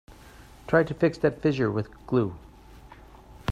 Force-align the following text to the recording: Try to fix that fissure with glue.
Try 0.65 0.83
to 0.85 0.95
fix 0.95 1.19
that 1.19 1.43
fissure 1.43 1.69
with 1.69 1.91
glue. 2.07 2.33